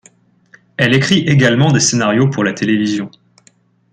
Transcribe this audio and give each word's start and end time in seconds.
Elle 0.77 0.95
écrit 0.95 1.19
également 1.27 1.71
des 1.71 1.79
scénarios 1.79 2.27
pour 2.27 2.43
la 2.43 2.53
télévision. 2.53 3.11